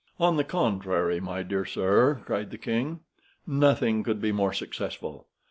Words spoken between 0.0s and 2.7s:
"On the contrary, my dear sir," cried the